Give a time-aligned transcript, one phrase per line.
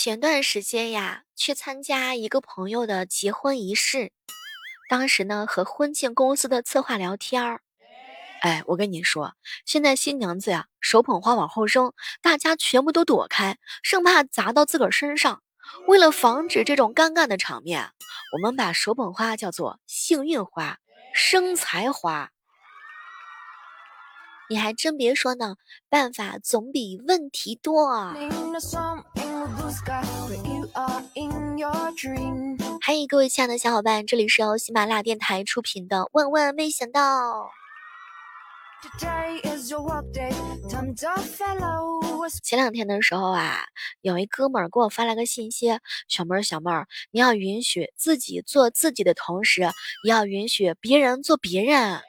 [0.00, 4.12] 前段时间呀，去参加一个朋友的结婚仪式，
[4.88, 7.62] 当时呢和婚庆公司的策划聊天儿。
[8.42, 9.34] 哎，我跟你说，
[9.66, 11.92] 现在新娘子呀，手捧花往后扔，
[12.22, 15.42] 大家全部都躲开，生怕砸到自个儿身上。
[15.88, 17.90] 为了防止这种尴尬的场面，
[18.34, 20.78] 我们把手捧花叫做幸运花、
[21.12, 22.30] 生财花。
[24.48, 25.56] 你还真别说呢，
[25.88, 28.14] 办法总比问题多啊。
[32.82, 37.00] 欢迎各位亲爱的小伙伴，这里是由喜马拉雅电台出品的《万万没想到》。
[42.42, 43.64] 前两天的时候啊，
[44.00, 49.62] 有一哥们儿给我发了个信息：“小妹儿，小妹儿，你要允许自己做自己的同时，
[50.04, 52.00] 也要允许别人做别人。”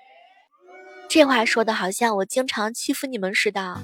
[1.09, 3.83] 这话说的好像我经常欺负你们似的。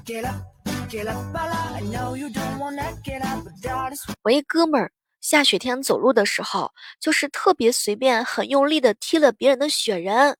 [4.23, 10.37] 我一哥们儿下雪天走路的时候，就是特别随便、很用力的踢了别人的雪人。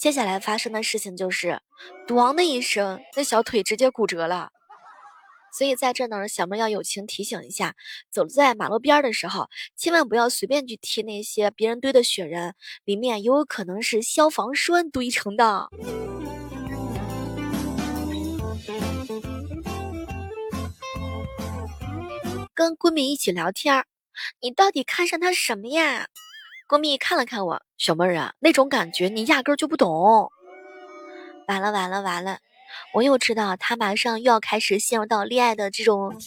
[0.00, 1.60] 接下来发生的事情就是，
[2.08, 4.50] 咣的一声，那小腿直接骨折了。
[5.56, 7.76] 所以在这呢，小妹要友情提醒一下，
[8.10, 15.68] 走在马路边的时候，千万不要随便去踢那些别人堆的雪人，里面有可能是消防栓堆成的。
[22.56, 23.84] 跟闺蜜一起聊天
[24.40, 26.06] 你到底看上他什么呀？
[26.66, 30.32] 闺蜜看了看我，小妹儿啊，那种感觉你压根就不懂。
[31.46, 32.38] 完了完了完了，
[32.94, 36.18] 我又知道他马上又要开始陷入到恋爱的这种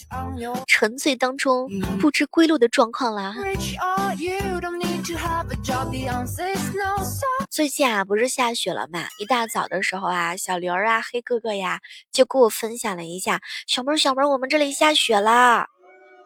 [0.67, 1.67] 沉醉当中
[1.99, 3.33] 不知归路的状况了。
[7.49, 9.07] 最近啊，不是下雪了嘛？
[9.17, 15.65] 一大早的时候啊，小刘啊、黑哥哥呀，就给我分享了一下，小妹儿小妹儿，我们这里下雪了。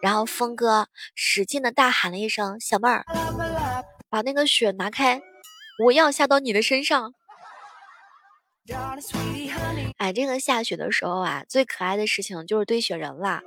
[0.04, 3.06] 然后峰哥使劲的大喊了一声：“小妹儿，
[4.10, 5.22] 把那个雪拿开，
[5.86, 7.14] 我要下到你的身上。”
[9.98, 13.40] 哎，这个下雪的时候啊，最可爱的事情就是堆雪人了。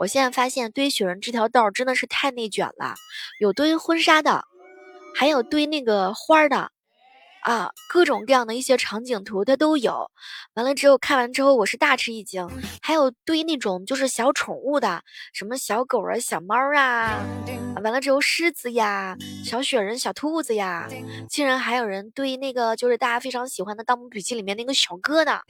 [0.00, 2.96] 我现在发现堆雪人这条道真的是太内卷了，
[3.38, 4.46] 有堆婚纱的，
[5.14, 6.72] 还有堆那个花的。
[7.42, 10.10] 啊，各种各样的一些场景图它都有，
[10.54, 12.46] 完了之后看完之后我是大吃一惊，
[12.82, 15.02] 还有对那种就是小宠物的，
[15.32, 17.24] 什么小狗啊、小猫啊，
[17.82, 20.88] 完了之后狮子呀、小雪人、小兔子呀，
[21.28, 25.40] 竟然还有人对那个就是大家非常喜欢的《盗墓笔记》里面那个小哥呢。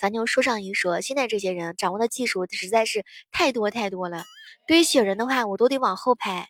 [0.00, 4.22] 咱就说上一说，现在这些人掌握的技术实在是太多太多了。
[4.68, 6.46] 堆雪人的话，我都得往后排。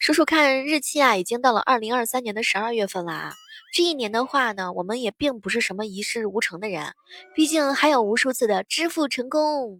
[0.00, 3.34] 说说看日期啊，已经到了二零二三年的十二月份了啊。
[3.74, 6.94] 这一年的话呢，我们也并不是什么一事无成的人，
[7.34, 9.78] 毕竟还有无数次的支付成功。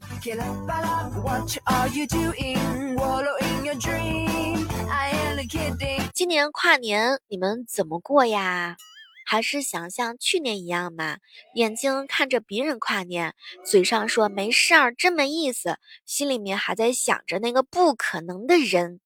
[6.13, 8.77] 今年跨年你们怎么过呀？
[9.25, 11.19] 还是想像去年一样嘛？
[11.55, 19.01] 眼睛看着别人跨年，嘴上说没事儿，真没意思，心里面还在想着那个不可能的人。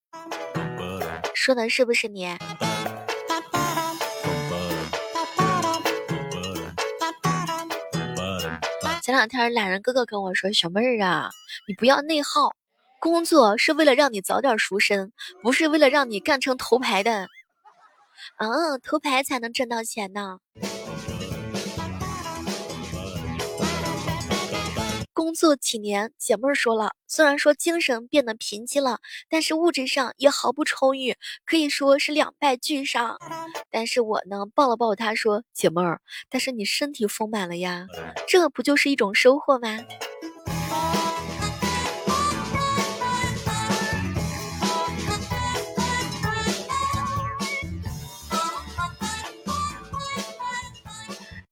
[1.35, 2.37] 说的是不是你？
[9.03, 11.31] 前两天懒人哥哥跟我说：“小妹儿啊，
[11.67, 12.55] 你不要内耗，
[13.01, 15.13] 工作是为了让你早点赎身，
[15.43, 17.27] 不是为了让你干成头牌的。”
[18.37, 20.39] 嗯，头牌才能挣到钱呢。
[25.13, 33.19] 工作几年，姐妹儿说了，虽然说精神变得贫瘠了，但是物质上也毫不充裕，可以说是两败俱伤。
[33.69, 36.01] 但是我呢，抱了抱她说：“姐妹儿，
[36.31, 37.89] 但是你身体丰满了呀，
[38.29, 39.69] 这不就是一种收获吗？”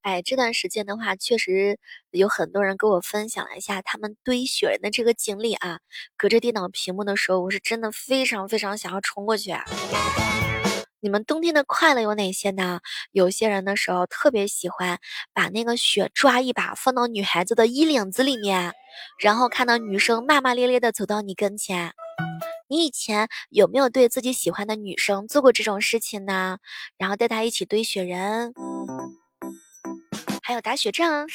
[0.06, 1.80] 哎，这段时间的话，确实
[2.12, 5.80] 有很多人跟我分享了一下他们堆雪人的这个经历啊。
[6.16, 9.50] 隔着电脑屏幕的时候，我是真的非常非常想要冲过去。
[11.00, 12.78] 你们冬天的快乐有哪些呢？
[13.10, 15.00] 有些人的时候特别喜欢
[15.34, 18.74] 把那个雪抓一把放到女孩子的衣领子里面，
[19.18, 21.92] 然后看到女生骂骂咧咧的走到你跟前。
[22.68, 26.58] 你以前有没有对自己喜欢的女生做过这种事情呢？
[26.96, 28.54] 然后带她一起堆雪人。
[30.46, 31.26] 还有打雪仗。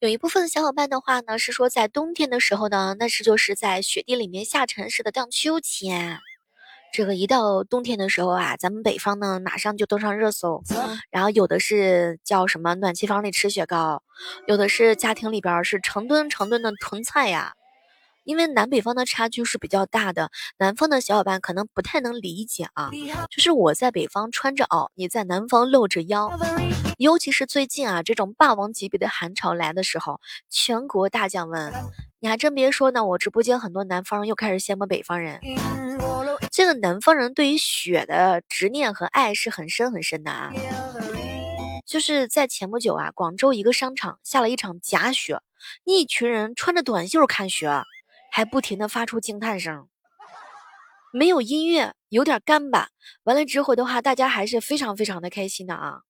[0.00, 6.20] 有一部分小伙伴的话呢，是说在冬天的时候呢，那是就是在雪地里面下沉式的荡秋千。
[6.94, 10.62] 这个一到冬天的时候啊，咱们北方呢马上就登上热搜。
[11.10, 14.04] 然后有的是叫什么暖气房里吃雪糕，
[14.46, 17.54] 有的是家庭里边是成吨成吨的囤菜呀。
[18.22, 22.90] 因为南北方的差距是比较大的，南方的小伙伴可能不太能理解啊。
[23.28, 26.30] 就是我在北方穿着袄，你在南方露着腰，
[26.96, 31.72] 尤其是最近啊，这种霸王级别的寒潮来的时候，全国大降温。
[32.20, 35.40] 你还真别说呢，我直播间很多南方人又开始羡慕北方人。
[36.56, 40.52] 这个南方人对于雪的执念和爱是很深很深的啊。
[41.84, 45.40] 就是在前不久啊，广州一个商场下了一场假雪，
[45.82, 47.82] 一群人穿着短袖看雪。
[48.30, 49.88] 还不停的发出惊叹声，
[51.12, 52.90] 没有音乐，有点干巴。
[53.24, 56.02] 完了之后的话，大家还是非常非常的开心的啊！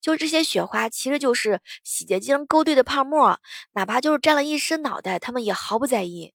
[0.00, 3.38] 就这些雪花，其实就是洗洁精勾兑的泡沫，
[3.72, 6.32] 哪怕就是沾了一身脑袋，他们也毫不在意。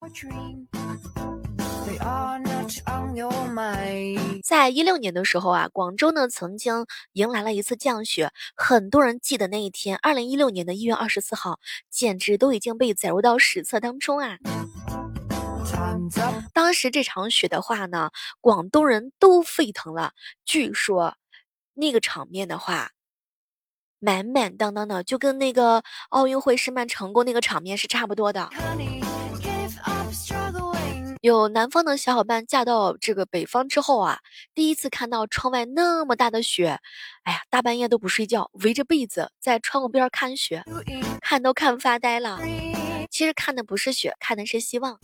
[4.42, 11.60] 在一六年的时候啊，广州呢曾经迎来了一次降雪，很多人记得那一天，二零一六年的一月二十四号，
[11.90, 14.38] 简直都已经被载入到史册当中啊！
[16.52, 18.10] 当时这场雪的话呢，
[18.40, 20.12] 广东人都沸腾了。
[20.44, 21.16] 据说
[21.74, 22.90] 那个场面的话，
[23.98, 28.50] 满满当当的，就跟那个奥运会申办成功那个场面是差不多的。
[31.22, 34.18] 有南方的小伙伴嫁到这个北方之后啊，
[34.56, 36.80] 第一次看到窗外那么大的雪，
[37.22, 40.64] 哎呀，大半夜都不睡觉，围着被子在窗户边看雪，
[41.20, 42.40] 看都看发呆了。
[43.08, 44.98] 其实看的不是雪，看的是希望。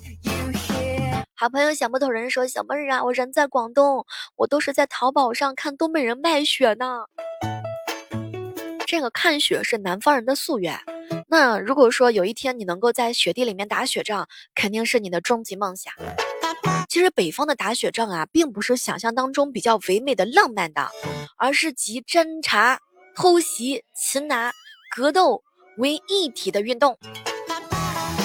[1.37, 4.05] 好朋友想不透人说：“小妹儿啊，我人在广东，
[4.35, 7.05] 我都是在淘宝上看东北人卖雪呢。
[8.87, 10.77] 这个看雪是南方人的夙愿。
[11.31, 15.93] 那如果说有一天你能够在雪地里面打雪仗，肯定是你的终极梦想。
[16.89, 20.91] 其实北方的打雪仗啊，并不是想象当中比较唯美的浪漫的，
[21.37, 22.81] 而是集侦查、
[23.15, 24.53] 偷袭、擒拿、
[24.97, 25.43] 格斗
[25.77, 26.99] 为一体的运动。”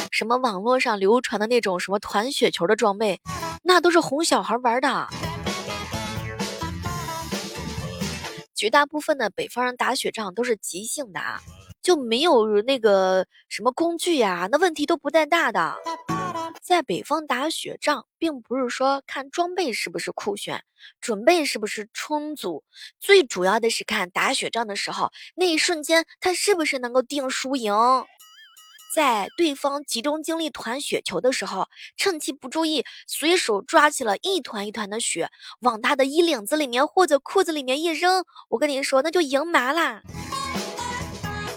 [0.10, 3.20] 什么网络上流传的那种什么团雪球的装备，
[3.64, 5.08] 那都是哄小孩玩的。
[8.56, 11.42] 绝大部分的北方人打雪仗都是即兴的啊，
[11.84, 15.76] 就没有那个什么工具呀，那问题都不太大的。
[16.62, 20.64] 在北方打雪仗，并不是说看装备是不是酷炫，
[21.02, 22.64] 准备是不是充足，
[23.02, 27.74] 最主要的是看打雪仗的时候那一瞬间，他是不是能够定输赢。
[28.96, 35.30] 在对方集中精力团雪球的时候，趁其不注意，随手抓起了一团一团的雪，
[35.62, 40.04] 往他的衣领子里面或者裤子里面一扔，我跟你说，那就赢麻啦。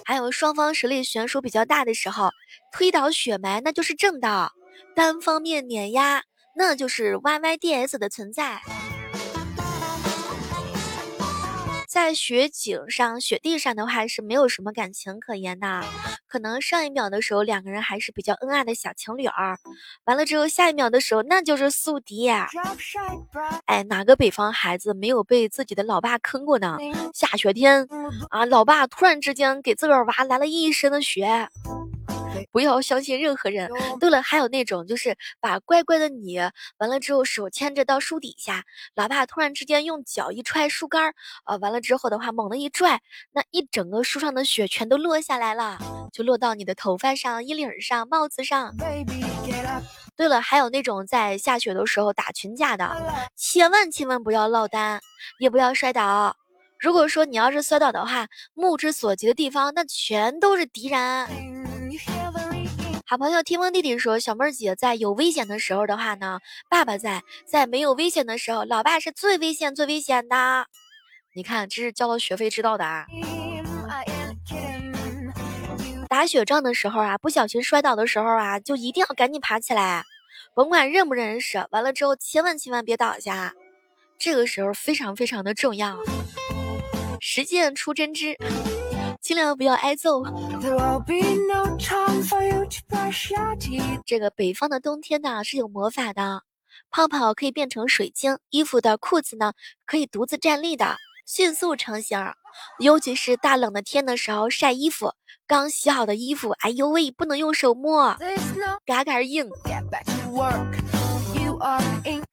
[0.06, 2.30] 还有双方实力悬殊比较大的时候，
[2.72, 4.52] 推倒雪埋那就是正道，
[4.94, 6.22] 单方面碾压
[6.54, 8.62] 那就是 YYDS 的存在。
[11.96, 15.82] 在雪景上、雪地上的话是没有什么感情可言的，
[16.28, 19.58] 可能上一秒的时候两个人还是比较恩爱的小情侣儿，
[20.04, 22.28] 完了之后下一秒的时候那就是宿敌。
[23.64, 26.76] 哎，哪个北方孩子没有被自己的老爸坑过呢？
[27.14, 27.88] 下雪天
[28.28, 31.48] 啊，老爸突然之间给自个儿娃来了一身的雪。
[32.52, 33.70] 不要相信任何人。
[34.00, 36.38] 对了，还有那种就是把乖乖的你
[36.78, 38.64] 完了之后手牵着到树底下，
[38.94, 41.14] 老爸突然之间用脚一踹树干儿，
[41.44, 43.00] 啊，完了之后的话猛地一拽，
[43.32, 45.78] 那一整个树上的雪全都落下来了，
[46.12, 48.74] 就落到你的头发上、衣领上、帽子上。
[50.16, 52.96] 对了，还有那种在下雪的时候打群架的，
[53.36, 55.00] 千万千万不要落单，
[55.38, 56.36] 也不要摔倒。
[56.78, 61.55] 如果说你要是摔倒的话，目之所及的地方那全都是敌人。
[63.08, 70.66] 好朋友听风弟弟说，小妹儿姐在有危险的时候的话呢，爸爸在；在没有危险的时候，老爸是最危险、最危险的。
[71.32, 73.06] 你看，这是交了学费知道的啊。
[76.08, 80.02] 打雪仗的时候啊，不小心摔倒的时候啊，就一定要赶紧爬起来，
[80.52, 81.64] 甭管认不认识。
[81.70, 83.54] 完了之后，千万千万别倒下，
[84.18, 85.96] 这个时候非常非常的重要。
[87.20, 88.36] 实践出真知。
[89.26, 90.22] 尽量不要挨揍。
[94.06, 96.44] 这个北方的冬天呢是有魔法的，
[96.92, 99.54] 泡泡可以变成水晶，衣服的裤子呢
[99.84, 100.94] 可以独自站立的，
[101.26, 102.16] 迅速成型。
[102.78, 105.12] 尤其是大冷的天的时候晒衣服，
[105.44, 108.16] 刚洗好的衣服，哎呦喂，不能用手摸，
[108.86, 109.50] 嘎嘎硬。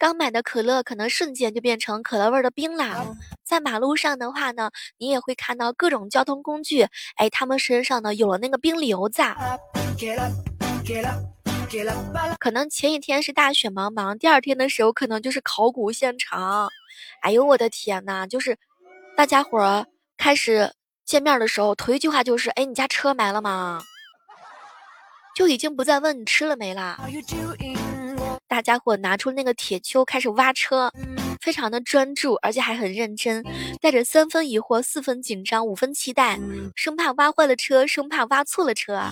[0.04, 3.06] 刚买的可乐可能瞬间就变成可乐味的冰啦。
[3.46, 9.24] 在马路上的话呢，你也会看到各种交通工具，哎，他们身上呢有了那个冰瘤子。
[12.38, 16.68] 可能前一天是大雪茫茫，第二天的时候可能就是考古现场。
[17.22, 18.58] 哎呦我的天呐，就是
[19.16, 19.86] 大家伙儿
[20.18, 20.74] 开始
[21.06, 23.80] 见面的时候，头一句话就是：“哎，你家车埋了吗？”
[25.36, 27.00] 就已经不再问你吃了没啦。
[28.48, 30.92] 大家伙拿出那个铁锹开始挖车，
[31.42, 33.44] 非常的专注，而且还很认真，
[33.82, 36.40] 带着三分疑惑、四分紧张、五分期待，
[36.76, 39.12] 生怕挖坏了车，生怕挖错了车啊。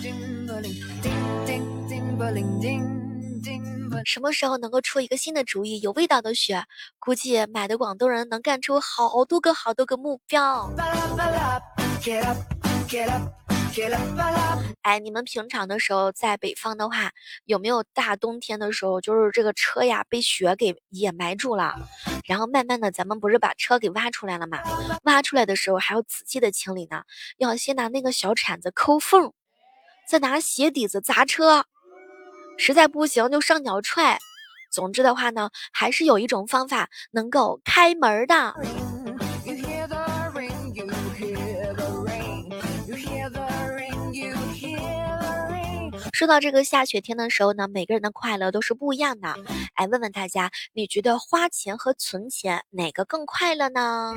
[4.04, 6.64] 什么时候能够出一个新的主意，有味道的雪？
[7.00, 10.70] 估计买的广东人能干出好多个好多个目标。
[14.82, 17.12] 哎，你们平常的时候在北方的话，
[17.44, 21.74] 有没有大冬天的时候，就是这个车呀被雪给掩埋住了，
[22.26, 24.58] 然后慢慢的咱们不是把车给挖出来了吗？
[25.04, 27.04] 挖出来的时候还要仔细的清理呢，
[27.38, 29.32] 要先拿那个小铲子抠缝，
[30.06, 31.64] 再拿鞋底子砸车，
[32.58, 34.18] 实在不行就上脚踹。
[34.70, 38.54] 总之的话呢，还是有一种方法能够开门的。
[46.22, 49.34] 说到这个下雪天的时候呢，每个人的快乐都是不一样的。
[49.74, 54.16] 哎，问问大家，你觉得花钱和存钱哪个更快乐呢？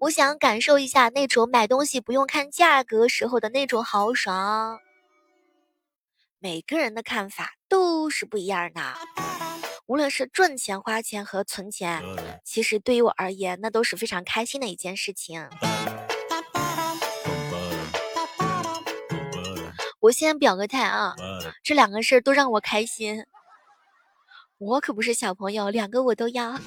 [0.00, 4.80] 我想感受一下那种买东西不用看价格时候的那种豪爽。
[6.40, 8.80] 每个人的看法都是不一样的。
[9.88, 12.02] 无论是赚钱、花钱和存钱，
[12.44, 15.48] 其实对于我而言，那都是非常开心的一件事情。
[20.00, 21.16] 我先表个态啊，
[21.64, 23.24] 这两个事儿都让我开心。
[24.58, 26.60] 我可不是小朋友，两个我都要。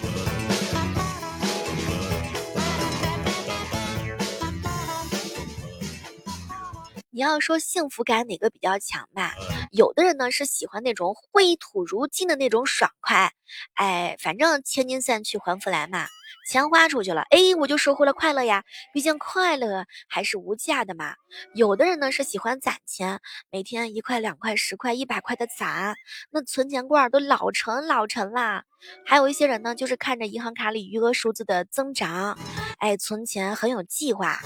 [7.13, 9.33] 你要说幸福感哪个比较强吧？
[9.71, 13.33] 有的人呢是喜欢那种挥土如金的那种爽快，
[13.73, 16.07] 哎，反正千金散去还复来嘛，
[16.47, 18.63] 钱花出去了，哎，我就收获了快乐呀。
[18.93, 21.15] 毕竟快乐还是无价的嘛。
[21.53, 23.19] 有的人呢是喜欢攒钱，
[23.51, 25.95] 每天一块两块十块一百块的攒，
[26.29, 28.63] 那存钱罐都老沉老沉啦。
[29.05, 32.39] 还有一些人呢，就是看着银行卡里余额数字的增长，
[32.81, 34.39] 哎，存钱很有计划。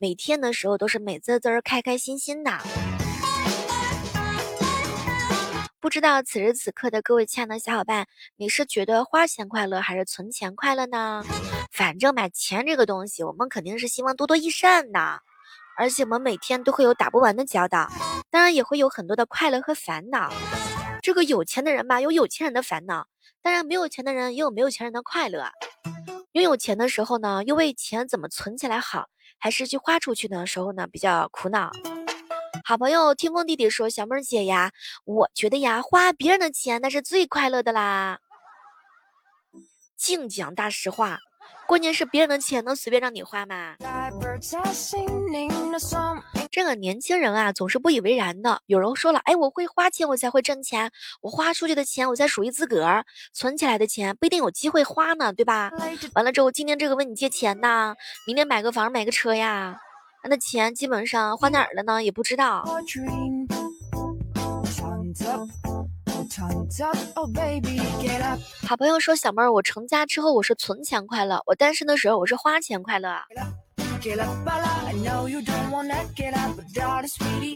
[0.00, 2.50] 每天的时候都是美滋滋、开开心心的。
[5.78, 8.06] 不知道此时此刻的各位亲爱的小伙伴，
[8.36, 11.22] 你是觉得花钱快乐还是存钱快乐呢？
[11.70, 15.20] 反正买钱这个东西，我们肯定是希望多多益善的。
[15.76, 17.90] 而且我们每天都会有打不完的交道，
[18.30, 20.32] 当然也会有很多的快乐和烦恼。
[21.02, 23.02] 这个有钱的人吧，有有钱人的烦恼；
[23.42, 25.44] 当然没有钱的人也有没有钱人的快乐。
[26.32, 29.08] 拥有钱的时候呢，又为钱怎么存起来好。
[29.38, 31.70] 还是去花出去的时候呢，比较苦恼。
[32.64, 34.72] 好朋友听风弟弟说：“小妹儿姐呀，
[35.04, 38.20] 我觉得呀，花别人的钱那是最快乐的啦。”
[39.98, 41.18] 净讲大实话。
[41.66, 43.76] 关键是别人的钱能随便让你花吗？
[46.50, 48.60] 这个年轻人啊，总是不以为然的。
[48.66, 50.90] 有人说了，哎，我会花钱，我才会挣钱。
[51.22, 53.06] 我花出去的钱，我才属于自个儿。
[53.32, 55.70] 存起来的钱不一定有机会花呢，对吧？
[56.14, 57.94] 完了之后，今天这个问你借钱呢，
[58.26, 59.78] 明天买个房买个车呀，
[60.28, 62.02] 那钱基本上花哪儿了呢？
[62.04, 62.64] 也不知道。
[68.66, 73.24] 好朋友说：“小妹儿，我成家之后我是存钱快乐，我单身的时候我是花钱快乐啊。”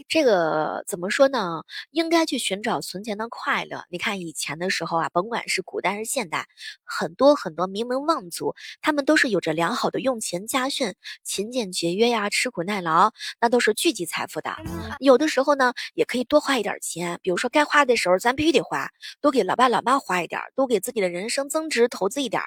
[0.07, 1.63] 这个怎么说呢？
[1.91, 3.83] 应该去寻找存钱的快乐。
[3.89, 6.47] 你看以前的时候啊，甭管是古代还是现代，
[6.85, 13.11] 很多很多名门望族，他们都是有着良好的用钱家训，勤俭节约呀，吃苦耐劳，
[13.41, 14.55] 那都是聚集财富的。
[14.99, 18.89] 有的时候呢，也可以多花一点钱，比如说该花的时候咱必须得花，
[19.19, 22.41] 多给老爸老妈花一点，多给自己的人生增值投资一点。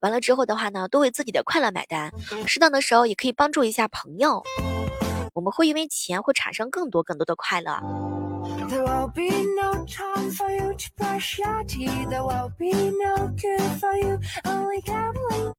[0.00, 2.12] 完了之后的话呢，多为自己的快乐买单。
[2.48, 3.43] 适当的时候也可以帮。
[3.44, 4.42] 帮助一下朋友，
[5.34, 7.74] 我们会因为钱会产生更多更多的快乐。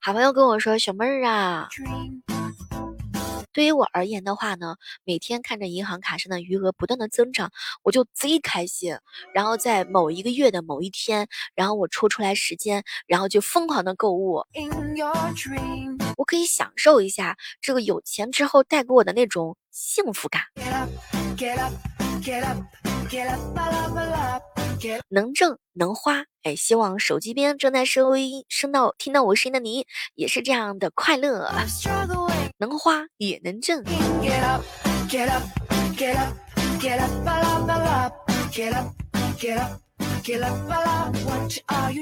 [0.01, 1.68] 好朋友跟我说：“小妹儿啊。”
[3.54, 4.75] 对于我而言的话呢，
[5.06, 7.51] 每天看着银行卡上的余额不断的增长，
[7.84, 8.98] 我就贼开心。
[9.32, 14.44] 然后在某一个月的某一天，然后我抽出来时间，然后就疯狂的购物。
[16.17, 20.41] 我可以享受一下这个有钱之后带给我的那种幸福感。
[25.10, 31.51] 能挣能花，哎，希望手机边正在收音、声到听到我声音的你，也是这样的快乐，
[32.57, 33.84] 能花也能挣。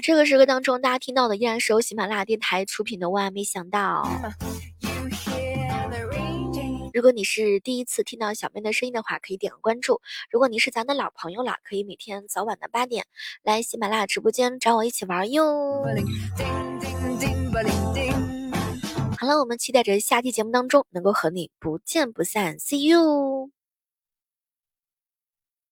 [0.02, 4.04] 这个时刻当中，大家听到的依然是由喜马拉雅电台出品的《万没想到》。
[6.94, 10.00] 如果你是第一次听到小妹的声音的话，可以点个关注。
[10.32, 13.06] 如果你是咱的老朋友了，可以每天早晚的八点
[13.44, 15.84] 来喜马拉雅直播间找我一起玩哟。
[19.20, 23.50] 好了，我们期待着下期节目当中能够和你不见不散，See you。